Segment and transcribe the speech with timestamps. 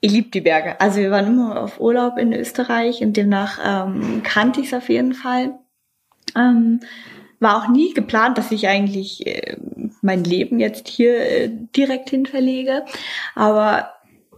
[0.00, 0.80] ich liebe die Berge.
[0.80, 4.88] Also wir waren immer auf Urlaub in Österreich und demnach ähm, kannte ich es auf
[4.88, 5.58] jeden Fall.
[6.36, 6.80] Ähm,
[7.40, 9.56] war auch nie geplant, dass ich eigentlich äh,
[10.02, 12.84] mein Leben jetzt hier äh, direkt hin verlege.
[13.34, 13.92] Aber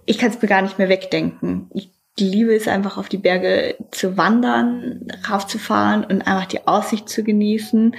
[0.06, 1.70] ich kann es mir gar nicht mehr wegdenken.
[1.74, 7.22] Ich liebe es einfach auf die Berge zu wandern, raufzufahren und einfach die Aussicht zu
[7.22, 7.96] genießen.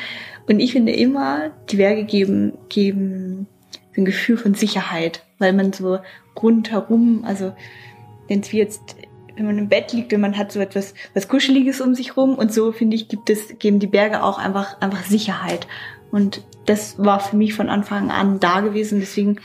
[0.47, 3.47] Und ich finde immer, die Berge geben, geben
[3.95, 5.99] ein Gefühl von Sicherheit, weil man so
[6.41, 7.53] rundherum, also
[8.27, 8.95] wenn es wie jetzt,
[9.35, 12.35] wenn man im Bett liegt und man hat so etwas was Kuscheliges um sich rum
[12.35, 15.67] und so finde ich, gibt es, geben die Berge auch einfach, einfach Sicherheit.
[16.11, 18.99] Und das war für mich von Anfang an da gewesen.
[18.99, 19.39] Deswegen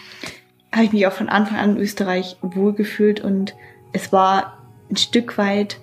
[0.73, 3.55] habe ich mich auch von Anfang an in Österreich wohlgefühlt und
[3.93, 4.59] es war
[4.91, 5.79] ein Stück weit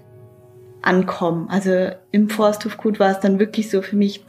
[0.82, 1.48] ankommen.
[1.50, 4.24] Also im Forsthof Gut war es dann wirklich so für mich,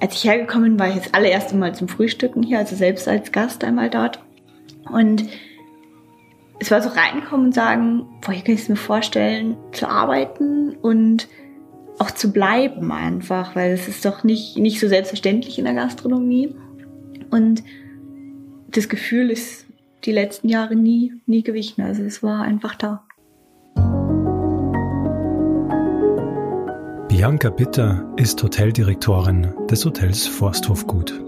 [0.00, 3.32] als ich hergekommen bin, war ich das allererste Mal zum Frühstücken hier, also selbst als
[3.32, 4.20] Gast einmal dort.
[4.90, 5.24] Und
[6.58, 10.76] es war so reinkommen und sagen, boah, hier kann ich es mir vorstellen, zu arbeiten
[10.76, 11.28] und
[11.98, 16.54] auch zu bleiben einfach, weil es ist doch nicht, nicht so selbstverständlich in der Gastronomie.
[17.30, 17.62] Und
[18.70, 19.66] das Gefühl ist
[20.04, 21.82] die letzten Jahre nie, nie gewichen.
[21.82, 23.04] Also es war einfach da.
[27.08, 31.20] Bianca Bitter ist Hoteldirektorin des Hotels Forsthofgut.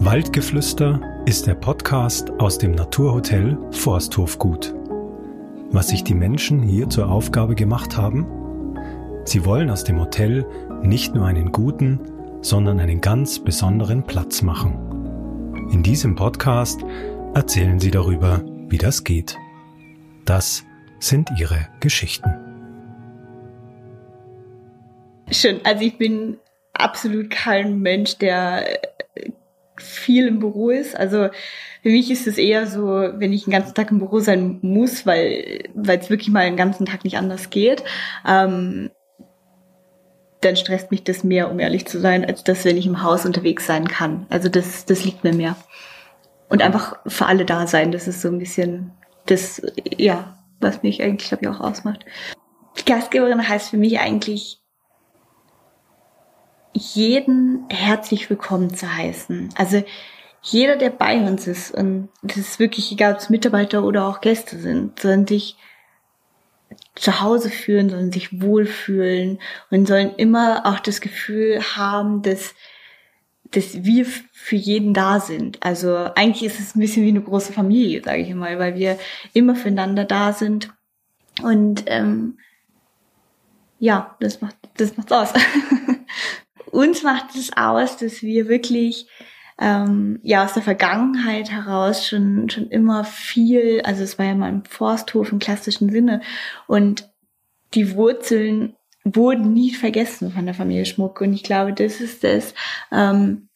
[0.00, 4.74] Waldgeflüster ist der Podcast aus dem Naturhotel Forsthofgut.
[5.70, 8.26] Was sich die Menschen hier zur Aufgabe gemacht haben?
[9.26, 10.46] Sie wollen aus dem Hotel
[10.80, 12.00] nicht nur einen guten,
[12.40, 15.68] sondern einen ganz besonderen Platz machen.
[15.70, 16.80] In diesem Podcast
[17.34, 19.36] erzählen sie darüber, wie das geht.
[20.24, 20.64] Das
[20.98, 22.30] sind ihre Geschichten.
[25.30, 25.60] Schön.
[25.64, 26.38] Also ich bin
[26.72, 28.64] absolut kein Mensch, der
[29.80, 30.96] viel im Büro ist.
[30.96, 31.28] Also
[31.82, 35.06] für mich ist es eher so, wenn ich den ganzen Tag im Büro sein muss,
[35.06, 37.84] weil weil es wirklich mal den ganzen Tag nicht anders geht,
[38.26, 38.90] ähm,
[40.40, 43.26] dann stresst mich das mehr, um ehrlich zu sein, als das, wenn ich im Haus
[43.26, 44.26] unterwegs sein kann.
[44.30, 45.56] Also das das liegt mir mehr.
[46.48, 48.92] Und einfach für alle da sein, das ist so ein bisschen
[49.26, 49.60] das,
[49.96, 52.04] ja, was mich eigentlich, glaube ich, auch ausmacht.
[52.86, 54.57] Gastgeberin heißt für mich eigentlich
[56.78, 59.50] jeden herzlich willkommen zu heißen.
[59.56, 59.82] Also
[60.42, 64.20] jeder, der bei uns ist, und das ist wirklich egal, ob es Mitarbeiter oder auch
[64.20, 65.56] Gäste sind, sollen sich
[66.94, 69.40] zu Hause fühlen, sollen sich wohlfühlen
[69.70, 72.54] und sollen immer auch das Gefühl haben, dass,
[73.50, 75.62] dass wir für jeden da sind.
[75.62, 78.98] Also eigentlich ist es ein bisschen wie eine große Familie, sage ich mal, weil wir
[79.32, 80.72] immer füreinander da sind.
[81.42, 82.38] Und ähm,
[83.78, 85.32] ja, das macht das macht's aus.
[86.78, 89.08] uns macht es aus, dass wir wirklich
[89.60, 94.48] ähm, ja aus der Vergangenheit heraus schon schon immer viel, also es war ja mal
[94.48, 96.20] im Forsthof im klassischen Sinne
[96.68, 97.10] und
[97.74, 101.20] die Wurzeln wurden nie vergessen von der Familie Schmuck.
[101.20, 102.54] Und ich glaube, das ist das,
[102.92, 103.47] ähm,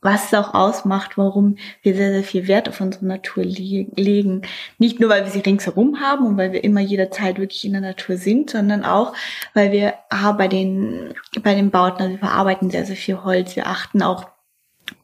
[0.00, 4.42] was es auch ausmacht, warum wir sehr, sehr viel Wert auf unsere Natur legen.
[4.78, 7.80] Nicht nur, weil wir sie ringsherum haben und weil wir immer jederzeit wirklich in der
[7.80, 9.14] Natur sind, sondern auch,
[9.54, 13.56] weil wir ah, bei den, bei den Bauten, also wir verarbeiten sehr, sehr viel Holz.
[13.56, 14.26] Wir achten auch,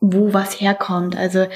[0.01, 1.17] wo was herkommt.
[1.17, 1.47] Also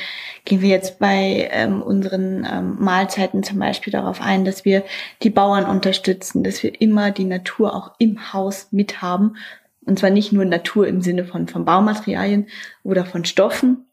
[0.45, 4.85] gehen wir jetzt bei ähm, unseren ähm, Mahlzeiten zum Beispiel darauf ein, dass wir
[5.23, 9.37] die Bauern unterstützen, dass wir immer die Natur auch im Haus mithaben
[9.87, 12.49] und zwar nicht nur Natur im Sinne von, von Baumaterialien
[12.83, 13.87] oder von Stoffen,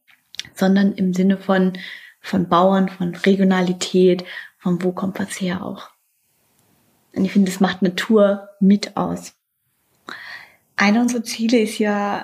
[0.54, 1.74] sondern im Sinne von,
[2.20, 4.26] von Bauern, von Regionalität,
[4.58, 5.90] von wo kommt was her auch.
[7.16, 9.34] Und ich finde, das macht Natur mit aus.
[10.76, 12.24] Einer unserer Ziele ist ja,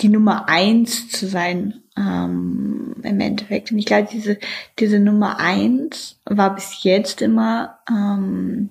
[0.00, 3.72] die Nummer eins zu sein ähm, im Endeffekt.
[3.72, 4.38] Und ich glaube, diese,
[4.78, 8.70] diese Nummer eins war bis jetzt immer ähm,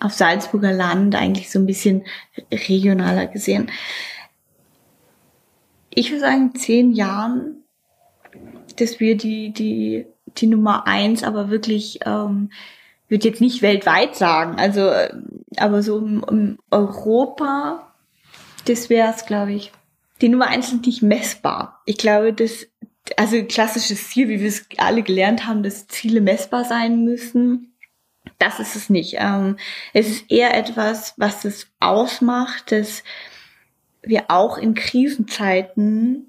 [0.00, 2.04] auf Salzburger Land eigentlich so ein bisschen
[2.52, 3.70] regionaler gesehen.
[5.90, 7.64] Ich würde sagen, zehn Jahren,
[8.76, 10.06] dass wir die, die,
[10.38, 12.50] die Nummer eins aber wirklich, ähm,
[13.08, 15.12] würde jetzt nicht weltweit sagen, also, äh,
[15.56, 17.92] aber so im, im Europa,
[18.66, 19.72] das wäre es, glaube ich.
[20.20, 21.80] Die Nummer eins sind nicht messbar.
[21.86, 22.68] Ich glaube, dass,
[23.16, 27.69] also klassisches Ziel, wie wir es alle gelernt haben, dass Ziele messbar sein müssen
[28.38, 29.16] das ist es nicht.
[29.18, 29.56] Ähm,
[29.92, 33.02] es ist eher etwas, was es ausmacht, dass
[34.02, 36.26] wir auch in Krisenzeiten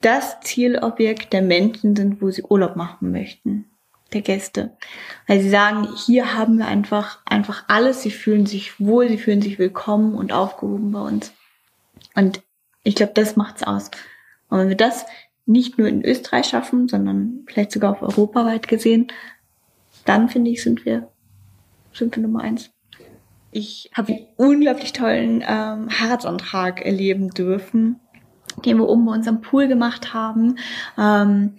[0.00, 3.66] das Zielobjekt der Menschen sind, wo sie Urlaub machen möchten,
[4.12, 4.76] der Gäste.
[5.28, 9.42] Weil sie sagen, hier haben wir einfach, einfach alles, sie fühlen sich wohl, sie fühlen
[9.42, 11.32] sich willkommen und aufgehoben bei uns.
[12.14, 12.42] Und
[12.82, 13.90] ich glaube, das macht's aus.
[14.48, 15.06] Und wenn wir das
[15.46, 19.12] nicht nur in Österreich schaffen, sondern vielleicht sogar auf europaweit gesehen,
[20.04, 21.08] dann finde ich, sind wir,
[21.92, 22.70] sind wir Nummer eins.
[23.50, 28.00] Ich habe einen unglaublich tollen ähm, Heiratsantrag erleben dürfen,
[28.64, 30.58] den wir oben bei unserem Pool gemacht haben,
[30.98, 31.52] ähm,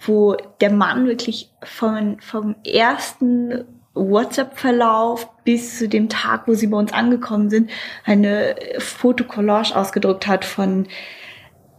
[0.00, 3.64] wo der Mann wirklich von, vom ersten
[3.94, 7.70] WhatsApp-Verlauf bis zu dem Tag, wo sie bei uns angekommen sind,
[8.04, 10.86] eine Fotokollage ausgedruckt hat von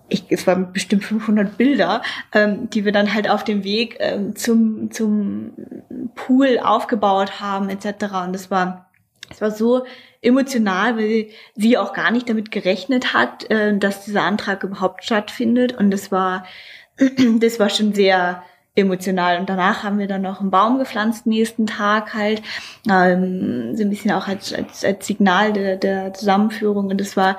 [0.09, 2.01] ich, es waren bestimmt 500 Bilder,
[2.33, 5.53] ähm, die wir dann halt auf dem Weg ähm, zum, zum
[6.15, 8.06] Pool aufgebaut haben etc.
[8.25, 8.89] Und das war,
[9.29, 9.85] es war so
[10.21, 15.77] emotional, weil sie auch gar nicht damit gerechnet hat, äh, dass dieser Antrag überhaupt stattfindet.
[15.77, 16.45] Und das war,
[17.39, 18.44] das war schon sehr
[18.75, 19.39] emotional.
[19.39, 22.41] Und danach haben wir dann noch einen Baum gepflanzt nächsten Tag halt,
[22.89, 26.88] ähm, so ein bisschen auch als, als, als Signal der, der Zusammenführung.
[26.88, 27.38] Und das war,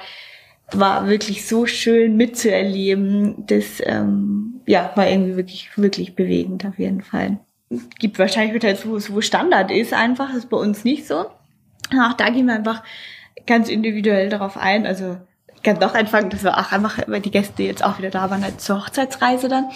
[0.73, 3.47] war wirklich so schön mitzuerleben.
[3.47, 7.39] Das ähm, ja, war irgendwie wirklich, wirklich bewegend auf jeden Fall.
[7.71, 11.27] Es gibt wahrscheinlich Hotels, wo wo Standard ist, einfach, das ist bei uns nicht so.
[11.93, 12.83] Auch da gehen wir einfach
[13.47, 14.87] ganz individuell darauf ein.
[14.87, 15.17] Also
[15.55, 18.31] ich kann doch anfangen, dass wir auch einfach, weil die Gäste jetzt auch wieder da
[18.31, 19.69] waren, halt zur Hochzeitsreise dann.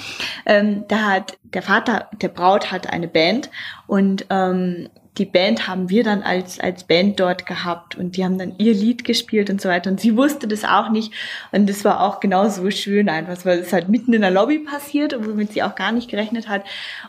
[0.46, 3.50] Ähm, da hat der Vater der Braut hat eine Band
[3.86, 8.36] und ähm, die Band haben wir dann als, als Band dort gehabt und die haben
[8.36, 9.88] dann ihr Lied gespielt und so weiter.
[9.90, 11.12] Und sie wusste das auch nicht.
[11.52, 15.14] Und das war auch genauso schön einfach, weil es halt mitten in der Lobby passiert,
[15.24, 16.64] womit sie auch gar nicht gerechnet hat.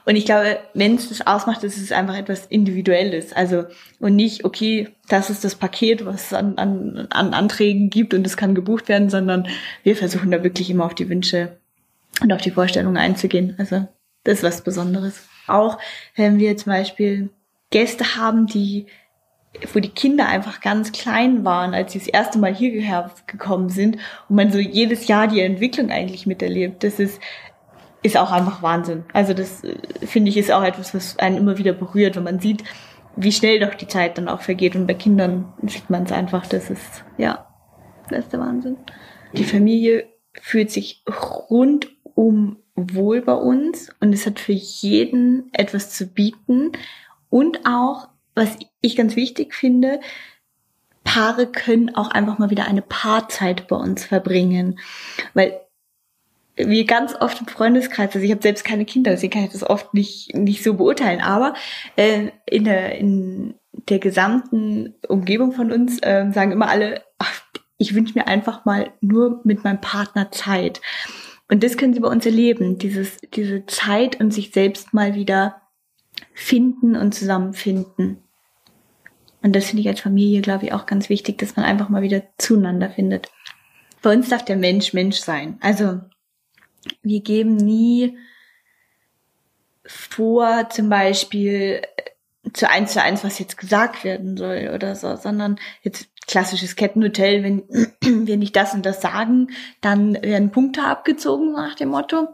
[0.05, 3.33] Und ich glaube, wenn es das ausmacht, ist es einfach etwas Individuelles.
[3.33, 3.65] Also,
[3.99, 8.25] und nicht, okay, das ist das Paket, was es an, an, an Anträgen gibt und
[8.27, 9.47] es kann gebucht werden, sondern
[9.81, 11.57] wir versuchen da wirklich immer auf die Wünsche
[12.21, 13.55] und auf die Vorstellungen einzugehen.
[13.57, 13.87] Also,
[14.23, 15.27] das ist was Besonderes.
[15.47, 15.79] Auch
[16.15, 17.29] wenn wir zum Beispiel
[17.75, 18.85] Gäste haben, die
[19.73, 23.97] wo die Kinder einfach ganz klein waren, als sie das erste Mal hierher gekommen sind
[24.29, 26.83] und man so jedes Jahr die Entwicklung eigentlich miterlebt.
[26.85, 27.19] Das ist,
[28.01, 29.03] ist auch einfach Wahnsinn.
[29.11, 29.75] Also das äh,
[30.05, 32.63] finde ich ist auch etwas, was einen immer wieder berührt, wenn man sieht,
[33.17, 34.75] wie schnell doch die Zeit dann auch vergeht.
[34.75, 37.47] Und bei Kindern sieht man es einfach, das ist, ja,
[38.09, 38.77] das ist der Wahnsinn.
[39.33, 41.03] Die Familie fühlt sich
[41.49, 46.73] rundum wohl bei uns und es hat für jeden etwas zu bieten.
[47.29, 49.99] Und auch, was ich ganz wichtig finde,
[51.03, 54.79] Paare können auch einfach mal wieder eine Paarzeit bei uns verbringen.
[55.33, 55.61] Weil
[56.57, 59.69] wir ganz oft im Freundeskreis, also ich habe selbst keine Kinder, deswegen kann ich das
[59.69, 61.53] oft nicht, nicht so beurteilen, aber
[61.95, 63.55] äh, in, der, in
[63.89, 67.41] der gesamten Umgebung von uns äh, sagen immer alle, ach,
[67.77, 70.81] ich wünsche mir einfach mal nur mit meinem Partner Zeit.
[71.49, 75.61] Und das können sie bei uns erleben, dieses, diese Zeit und sich selbst mal wieder
[76.33, 78.17] finden und zusammenfinden.
[79.41, 82.01] Und das finde ich als Familie, glaube ich, auch ganz wichtig, dass man einfach mal
[82.01, 83.29] wieder zueinander findet.
[84.01, 85.57] Bei uns darf der Mensch Mensch sein.
[85.61, 86.01] Also
[87.01, 88.17] wir geben nie
[89.85, 95.15] vor, zum Beispiel äh, zu eins zu eins, was jetzt gesagt werden soll oder so,
[95.15, 97.63] sondern jetzt klassisches Kettenhotel, wenn
[98.27, 99.49] wir nicht das und das sagen,
[99.81, 102.27] dann werden Punkte abgezogen nach dem Motto.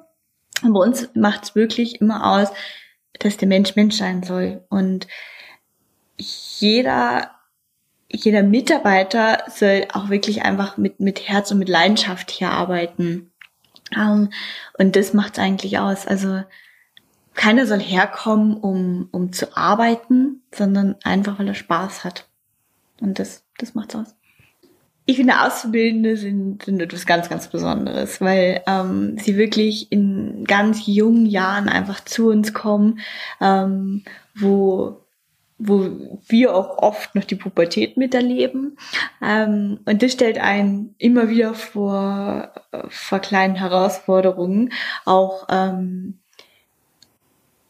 [0.63, 2.49] Und bei uns macht es wirklich immer aus,
[3.23, 4.63] dass der Mensch Mensch sein soll.
[4.69, 5.07] Und
[6.17, 7.31] jeder,
[8.09, 13.31] jeder Mitarbeiter soll auch wirklich einfach mit, mit Herz und mit Leidenschaft hier arbeiten.
[13.93, 14.29] Um, ähm,
[14.77, 16.07] und das macht's eigentlich aus.
[16.07, 16.43] Also
[17.33, 22.27] keiner soll herkommen, um, um zu arbeiten, sondern einfach, weil er Spaß hat.
[23.01, 24.15] Und das, das macht's aus.
[25.05, 30.85] Ich finde, Auszubildende sind, sind etwas ganz, ganz Besonderes, weil ähm, sie wirklich in ganz
[30.85, 32.99] jungen Jahren einfach zu uns kommen,
[33.41, 34.03] ähm,
[34.35, 35.01] wo,
[35.57, 35.89] wo
[36.27, 38.77] wir auch oft noch die Pubertät miterleben.
[39.23, 42.51] Ähm, und das stellt einen immer wieder vor,
[42.89, 44.71] vor kleinen Herausforderungen,
[45.05, 46.19] auch ähm,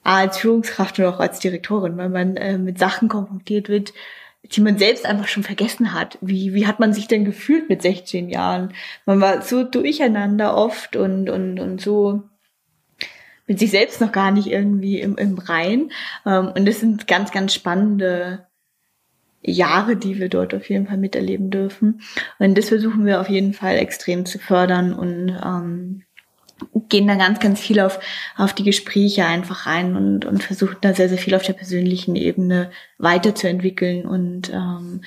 [0.03, 3.93] als Führungskraft und auch als Direktorin, weil man äh, mit Sachen konfrontiert wird,
[4.43, 6.17] die man selbst einfach schon vergessen hat.
[6.21, 8.73] Wie, wie hat man sich denn gefühlt mit 16 Jahren?
[9.05, 12.23] Man war so durcheinander oft und, und, und so
[13.47, 15.91] mit sich selbst noch gar nicht irgendwie im, im Rein.
[16.25, 18.47] Ähm, und das sind ganz, ganz spannende
[19.41, 22.01] Jahre, die wir dort auf jeden Fall miterleben dürfen.
[22.39, 26.03] Und das versuchen wir auf jeden Fall extrem zu fördern und ähm,
[26.89, 27.99] gehen da ganz, ganz viel auf,
[28.37, 32.15] auf die Gespräche einfach rein und, und versuchen da sehr, sehr viel auf der persönlichen
[32.15, 35.01] Ebene weiterzuentwickeln und ähm,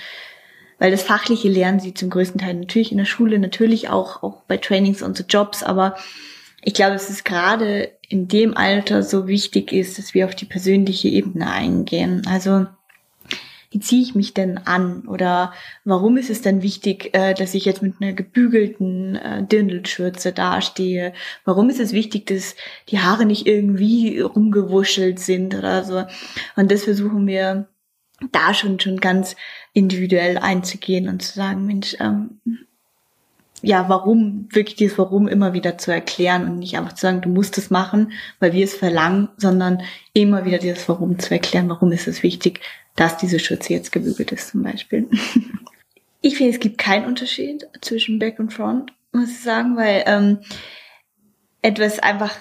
[0.79, 4.43] weil das fachliche lernen sie zum größten Teil natürlich in der Schule, natürlich auch, auch
[4.43, 5.97] bei Trainings und so Jobs, aber
[6.63, 11.09] ich glaube, es gerade in dem Alter so wichtig ist, dass wir auf die persönliche
[11.09, 12.23] Ebene eingehen.
[12.27, 12.67] Also
[13.75, 15.03] wie ziehe ich mich denn an?
[15.09, 15.53] Oder
[15.85, 21.13] warum ist es denn wichtig, äh, dass ich jetzt mit einer gebügelten äh, Dirndlschürze dastehe?
[21.45, 22.55] Warum ist es wichtig, dass
[22.91, 26.05] die Haare nicht irgendwie rumgewuschelt sind oder so?
[26.55, 27.67] Und das versuchen wir
[28.31, 29.35] da schon schon ganz
[29.73, 32.39] individuell einzugehen und zu sagen, Mensch, ähm,
[33.61, 37.29] ja, warum, wirklich dieses Warum immer wieder zu erklären und nicht einfach zu sagen, du
[37.29, 41.91] musst es machen, weil wir es verlangen, sondern immer wieder dieses Warum zu erklären, warum
[41.91, 42.61] ist es wichtig,
[42.97, 45.09] dass diese Schürze jetzt gebügelt ist zum Beispiel.
[46.21, 50.39] ich finde, es gibt keinen Unterschied zwischen Back und Front, muss ich sagen, weil ähm,
[51.63, 52.35] etwas einfach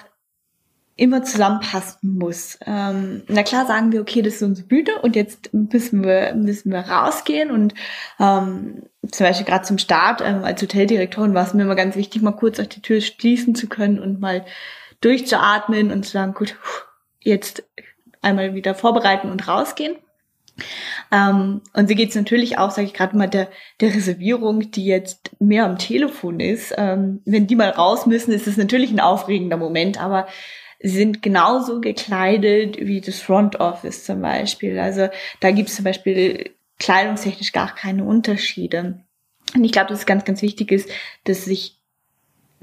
[0.96, 2.58] immer zusammenpassen muss.
[2.66, 6.70] Ähm, na klar sagen wir, okay, das ist unsere Bühne und jetzt müssen wir, müssen
[6.70, 7.74] wir rausgehen und
[8.20, 12.22] ähm, zum Beispiel gerade zum Start ähm, als Hoteldirektorin war es mir immer ganz wichtig,
[12.22, 14.44] mal kurz auch die Tür schließen zu können und mal
[15.00, 16.56] durchzuatmen und zu sagen, gut,
[17.20, 17.64] jetzt
[18.22, 19.96] einmal wieder vorbereiten und rausgehen.
[21.10, 23.48] Ähm, und so geht es natürlich auch, sage ich gerade mal, der,
[23.80, 26.74] der Reservierung, die jetzt mehr am Telefon ist.
[26.76, 30.26] Ähm, wenn die mal raus müssen, ist es natürlich ein aufregender Moment, aber
[30.80, 34.78] sie sind genauso gekleidet wie das Front Office zum Beispiel.
[34.78, 35.08] Also
[35.40, 39.04] da gibt es zum Beispiel kleidungstechnisch gar keine Unterschiede.
[39.54, 40.90] Und ich glaube, dass es ganz, ganz wichtig ist,
[41.24, 41.80] dass sich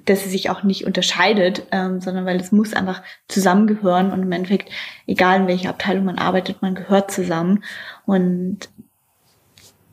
[0.05, 4.31] dass es sich auch nicht unterscheidet, ähm, sondern weil es muss einfach zusammengehören und im
[4.31, 4.69] Endeffekt,
[5.07, 7.63] egal in welcher Abteilung man arbeitet, man gehört zusammen.
[8.05, 8.69] Und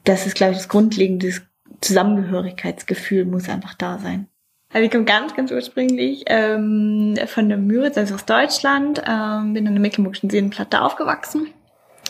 [0.05, 1.33] das ist, glaube ich, das grundlegende
[1.81, 4.29] Zusammengehörigkeitsgefühl muss einfach da sein.
[4.73, 9.67] Also ich komme ganz, ganz ursprünglich ähm, von der Müritz, also aus Deutschland, ähm, bin
[9.67, 11.49] in der Mecklenburgischen Seenplatte aufgewachsen.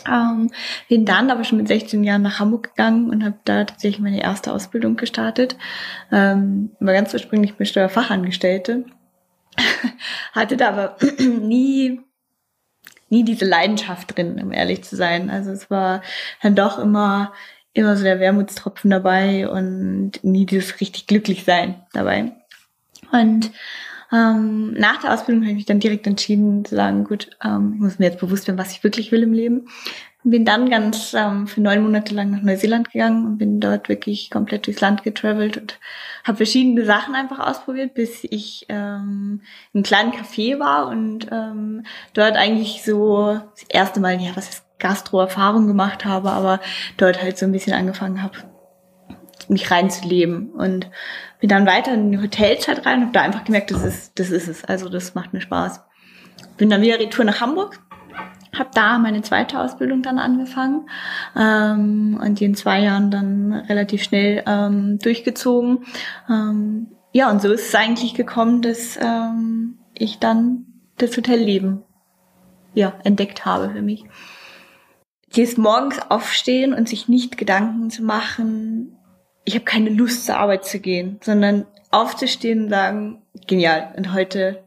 [0.09, 0.49] Ähm,
[0.87, 4.21] bin dann aber schon mit 16 Jahren nach Hamburg gegangen und habe da tatsächlich meine
[4.21, 5.57] erste Ausbildung gestartet.
[6.11, 8.85] Ähm, war ganz ursprünglich bin Steuerfachangestellte.
[10.33, 12.01] Hatte da aber nie
[13.11, 15.31] nie diese Leidenschaft drin, um ehrlich zu sein.
[15.31, 16.03] Also es war
[16.43, 17.33] dann doch immer
[17.73, 22.33] immer so der Wermutstropfen dabei und nie dieses richtig glücklich sein dabei.
[23.11, 23.51] Und
[24.11, 27.81] ähm, nach der Ausbildung habe ich mich dann direkt entschieden zu sagen, gut, ähm, ich
[27.81, 29.67] muss mir jetzt bewusst werden, was ich wirklich will im Leben.
[30.23, 34.29] Bin dann ganz ähm, für neun Monate lang nach Neuseeland gegangen und bin dort wirklich
[34.29, 35.79] komplett durchs Land getravelt und
[36.25, 41.83] habe verschiedene Sachen einfach ausprobiert, bis ich ähm, in einem kleinen Café war und ähm,
[42.13, 46.59] dort eigentlich so das erste Mal, ja, was ist Gastro-Erfahrung gemacht habe, aber
[46.97, 48.37] dort halt so ein bisschen angefangen habe,
[49.47, 50.89] mich reinzuleben und
[51.39, 54.29] bin dann weiter in die Hotelzeit rein und habe da einfach gemerkt, das ist, das
[54.31, 54.65] ist es.
[54.65, 55.81] Also das macht mir Spaß.
[56.57, 57.79] Bin dann wieder Retour nach Hamburg,
[58.57, 60.89] habe da meine zweite Ausbildung dann angefangen
[61.35, 65.85] ähm, und die in zwei Jahren dann relativ schnell ähm, durchgezogen.
[66.29, 70.65] Ähm, ja, und so ist es eigentlich gekommen, dass ähm, ich dann
[70.97, 71.83] das Hotelleben
[72.73, 74.05] ja, entdeckt habe für mich.
[75.35, 78.68] Dieses morgens aufstehen und sich nicht Gedanken zu machen,
[79.49, 83.91] ich habe keine Lust zur Arbeit zu gehen, sondern aufzustehen und sagen, genial.
[83.97, 84.63] Und heute,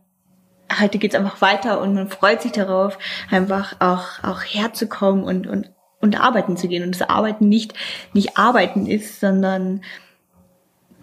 [0.81, 2.99] heute geht's einfach weiter und man freut sich darauf,
[3.31, 5.71] einfach auch, auch herzukommen und, und,
[6.01, 6.83] und arbeiten zu gehen.
[6.83, 7.75] Und das Arbeiten nicht,
[8.13, 9.83] nicht arbeiten ist, sondern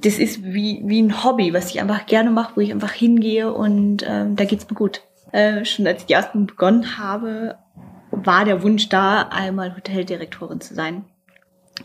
[0.01, 3.53] das ist wie, wie ein Hobby, was ich einfach gerne mache, wo ich einfach hingehe
[3.53, 5.03] und ähm, da geht's mir gut.
[5.31, 7.55] Äh, schon als ich die Ausbildung begonnen habe,
[8.11, 11.05] war der Wunsch da, einmal Hoteldirektorin zu sein.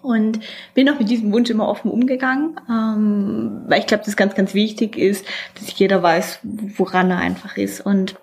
[0.04, 0.40] Und
[0.74, 4.52] bin auch mit diesem Wunsch immer offen umgegangen, ähm, weil ich glaube, das ganz, ganz
[4.52, 5.26] wichtig ist,
[5.58, 7.80] dass jeder weiß, woran er einfach ist.
[7.80, 8.16] Und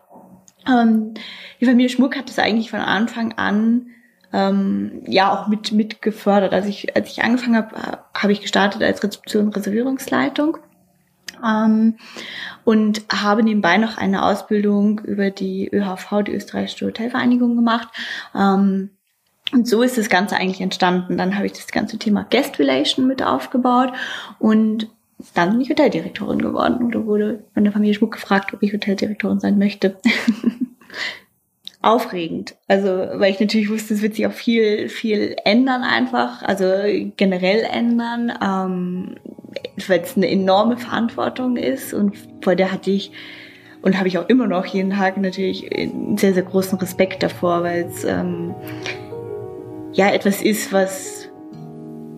[0.69, 1.15] ähm,
[1.59, 3.87] die Familie Schmuck hat das eigentlich von Anfang an
[4.31, 6.53] ähm, ja auch mit mit gefördert.
[6.53, 7.75] Als ich als ich angefangen habe,
[8.13, 10.57] habe ich gestartet als Rezeption Reservierungsleitung
[11.45, 11.97] ähm,
[12.63, 17.89] und habe nebenbei noch eine Ausbildung über die ÖHV, die österreichische Hotelvereinigung gemacht.
[18.35, 18.91] Ähm,
[19.53, 21.17] und so ist das Ganze eigentlich entstanden.
[21.17, 23.91] Dann habe ich das ganze Thema Guest Relation mit aufgebaut
[24.39, 24.87] und
[25.33, 29.39] dann bin ich Hoteldirektorin geworden oder wurde von der Familie Schmuck gefragt, ob ich Hoteldirektorin
[29.39, 29.97] sein möchte.
[31.83, 32.55] Aufregend.
[32.67, 36.65] Also, weil ich natürlich wusste, es wird sich auch viel, viel ändern einfach, also
[37.17, 39.15] generell ändern, ähm,
[39.87, 43.11] weil es eine enorme Verantwortung ist und vor der hatte ich
[43.81, 47.63] und habe ich auch immer noch jeden Tag natürlich einen sehr, sehr großen Respekt davor,
[47.63, 48.53] weil es ähm,
[49.93, 51.29] ja etwas ist, was,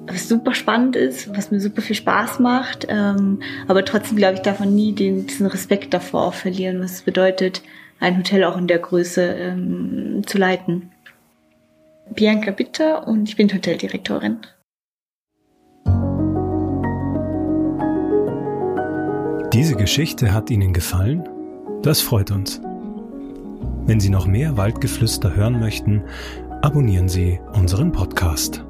[0.08, 2.88] was super spannend ist, was mir super viel Spaß macht.
[2.90, 7.02] Ähm, aber trotzdem, glaube ich, darf man nie den, diesen Respekt davor verlieren, was es
[7.02, 7.62] bedeutet,
[8.00, 10.92] ein Hotel auch in der Größe ähm, zu leiten.
[12.14, 14.40] Bianca Bitter und ich bin Hoteldirektorin.
[19.54, 21.30] Diese Geschichte hat Ihnen gefallen?
[21.84, 22.60] Das freut uns.
[23.86, 26.04] Wenn Sie noch mehr Waldgeflüster hören möchten,
[26.64, 28.64] abonnieren Sie unseren Podcast.